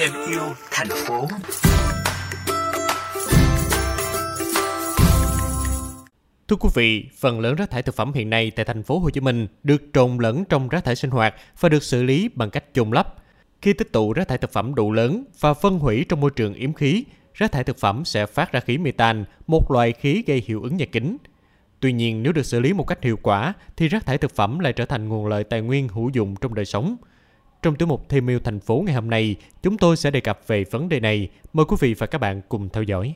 [0.00, 1.28] thêm yêu thành phố.
[6.48, 9.10] Thưa quý vị, phần lớn rác thải thực phẩm hiện nay tại thành phố Hồ
[9.10, 12.50] Chí Minh được trộn lẫn trong rác thải sinh hoạt và được xử lý bằng
[12.50, 13.14] cách chôn lấp.
[13.62, 16.54] Khi tích tụ rác thải thực phẩm đủ lớn và phân hủy trong môi trường
[16.54, 20.42] yếm khí, rác thải thực phẩm sẽ phát ra khí metan, một loại khí gây
[20.46, 21.16] hiệu ứng nhà kính.
[21.80, 24.58] Tuy nhiên, nếu được xử lý một cách hiệu quả, thì rác thải thực phẩm
[24.58, 26.96] lại trở thành nguồn lợi tài nguyên hữu dụng trong đời sống.
[27.62, 30.40] Trong tiểu mục Thêm yêu thành phố ngày hôm nay, chúng tôi sẽ đề cập
[30.46, 31.28] về vấn đề này.
[31.52, 33.14] Mời quý vị và các bạn cùng theo dõi.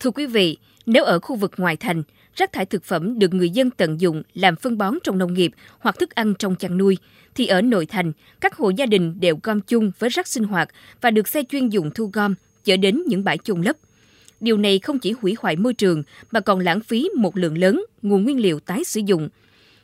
[0.00, 2.02] Thưa quý vị, nếu ở khu vực ngoài thành,
[2.34, 5.52] rác thải thực phẩm được người dân tận dụng làm phân bón trong nông nghiệp
[5.78, 6.98] hoặc thức ăn trong chăn nuôi,
[7.34, 10.68] thì ở nội thành, các hộ gia đình đều gom chung với rác sinh hoạt
[11.00, 13.76] và được xe chuyên dụng thu gom, chở đến những bãi chôn lấp.
[14.40, 17.84] Điều này không chỉ hủy hoại môi trường mà còn lãng phí một lượng lớn
[18.02, 19.28] nguồn nguyên liệu tái sử dụng.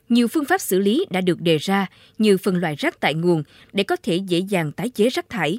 [0.09, 1.87] Nhiều phương pháp xử lý đã được đề ra
[2.19, 5.59] như phân loại rác tại nguồn để có thể dễ dàng tái chế rác thải.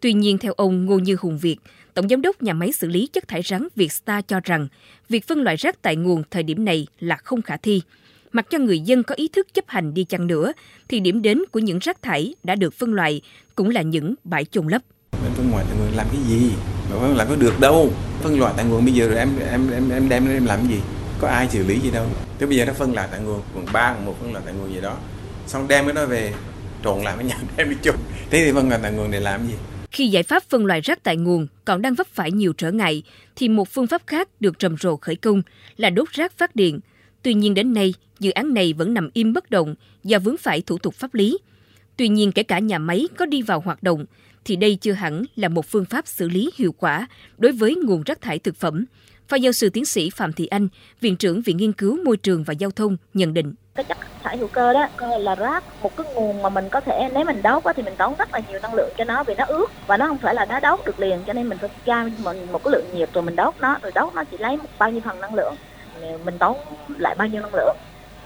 [0.00, 1.56] Tuy nhiên, theo ông Ngô Như Hùng Việt,
[1.94, 4.68] Tổng giám đốc nhà máy xử lý chất thải rắn Vietstar cho rằng
[5.08, 7.82] việc phân loại rác tại nguồn thời điểm này là không khả thi.
[8.32, 10.52] Mặc cho người dân có ý thức chấp hành đi chăng nữa,
[10.88, 13.20] thì điểm đến của những rác thải đã được phân loại
[13.54, 14.82] cũng là những bãi chôn lấp.
[15.22, 16.50] Mình phân loại tại nguồn làm cái gì?
[16.90, 17.92] Mà phân loại có được đâu.
[18.22, 20.68] Phân loại tại nguồn bây giờ rồi em em em em đem em làm cái
[20.68, 20.80] gì?
[21.20, 22.06] Có ai xử lý gì đâu.
[22.38, 24.54] Thế bây giờ nó phân lại tại nguồn, quận ba, quận một phân lại tại
[24.54, 24.96] nguồn gì đó.
[25.46, 26.32] Xong đem cái đó về
[26.84, 27.96] trộn lại với nhau đem đi chung.
[28.30, 29.54] Thế thì phân loại tại nguồn để làm gì?
[29.90, 33.02] Khi giải pháp phân loại rác tại nguồn còn đang vấp phải nhiều trở ngại,
[33.36, 35.42] thì một phương pháp khác được trầm rộ khởi công
[35.76, 36.80] là đốt rác phát điện.
[37.22, 40.60] Tuy nhiên đến nay, dự án này vẫn nằm im bất động do vướng phải
[40.60, 41.38] thủ tục pháp lý.
[41.96, 44.04] Tuy nhiên kể cả nhà máy có đi vào hoạt động,
[44.46, 47.06] thì đây chưa hẳn là một phương pháp xử lý hiệu quả
[47.38, 48.84] đối với nguồn rác thải thực phẩm.
[49.28, 50.68] Phó giáo sư tiến sĩ Phạm Thị Anh,
[51.00, 53.54] Viện trưởng Viện Nghiên cứu Môi trường và Giao thông nhận định.
[53.74, 54.88] Cái chất thải hữu cơ đó
[55.18, 58.14] là rác một cái nguồn mà mình có thể nếu mình đốt thì mình tốn
[58.18, 60.46] rất là nhiều năng lượng cho nó vì nó ướt và nó không phải là
[60.46, 63.24] nó đốt được liền cho nên mình phải ra mình một cái lượng nhiệt rồi
[63.24, 65.54] mình đốt nó rồi đốt nó chỉ lấy một bao nhiêu phần năng lượng.
[66.24, 66.56] Mình tốn
[66.98, 67.76] lại bao nhiêu năng lượng.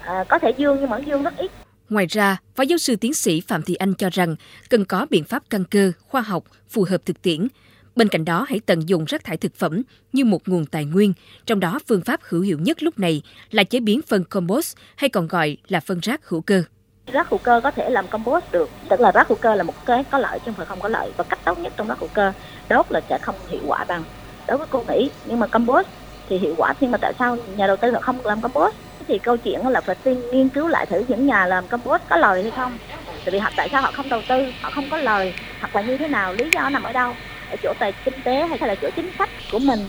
[0.01, 1.51] À, có thể dương nhưng mà dương rất ít.
[1.91, 4.35] Ngoài ra, Phó giáo sư tiến sĩ Phạm Thị Anh cho rằng
[4.69, 7.47] cần có biện pháp căn cơ, khoa học, phù hợp thực tiễn.
[7.95, 9.81] Bên cạnh đó, hãy tận dụng rác thải thực phẩm
[10.13, 11.13] như một nguồn tài nguyên,
[11.45, 15.09] trong đó phương pháp hữu hiệu nhất lúc này là chế biến phân compost hay
[15.09, 16.63] còn gọi là phân rác hữu cơ.
[17.07, 19.85] Rác hữu cơ có thể làm compost được, tức là rác hữu cơ là một
[19.85, 21.99] cái có lợi chứ không phải không có lợi và cách tốt nhất trong rác
[21.99, 22.33] hữu cơ
[22.69, 24.03] đốt là sẽ không hiệu quả bằng
[24.47, 25.87] đối với cô nghĩ nhưng mà compost
[26.29, 28.75] thì hiệu quả nhưng mà tại sao nhà đầu tư họ không làm compost
[29.11, 32.17] thì câu chuyện là phải tiên nghiên cứu lại thử những nhà làm compost có
[32.17, 32.77] lời hay không.
[33.25, 34.45] Tại vì họ tại sao họ không đầu tư?
[34.61, 35.33] Họ không có lời.
[35.59, 36.33] Hoặc là như thế nào?
[36.33, 37.13] Lý do nằm ở đâu?
[37.49, 39.79] Ở chỗ tài kinh tế hay là chỗ chính sách của mình?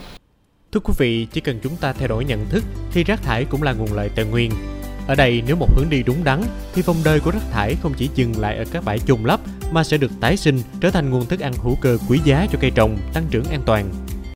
[0.72, 3.62] Thưa quý vị, chỉ cần chúng ta thay đổi nhận thức thì rác thải cũng
[3.62, 4.50] là nguồn lợi tài nguyên.
[5.08, 6.42] Ở đây nếu một hướng đi đúng đắn
[6.74, 9.40] thì vòng đời của rác thải không chỉ dừng lại ở các bãi chôn lấp
[9.72, 12.58] mà sẽ được tái sinh trở thành nguồn thức ăn hữu cơ quý giá cho
[12.60, 13.90] cây trồng, tăng trưởng an toàn.